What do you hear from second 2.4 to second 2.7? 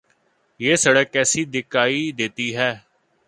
تھی۔